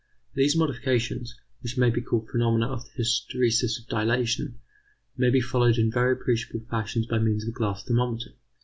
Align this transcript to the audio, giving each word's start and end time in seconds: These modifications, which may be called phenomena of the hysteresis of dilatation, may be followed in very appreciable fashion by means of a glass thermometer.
These 0.33 0.55
modifications, 0.57 1.39
which 1.61 1.77
may 1.77 1.91
be 1.91 2.01
called 2.01 2.27
phenomena 2.27 2.65
of 2.71 2.83
the 2.85 3.03
hysteresis 3.03 3.77
of 3.79 3.85
dilatation, 3.87 4.57
may 5.15 5.29
be 5.29 5.41
followed 5.41 5.77
in 5.77 5.91
very 5.91 6.13
appreciable 6.13 6.65
fashion 6.65 7.05
by 7.07 7.19
means 7.19 7.43
of 7.43 7.49
a 7.49 7.53
glass 7.53 7.83
thermometer. 7.83 8.31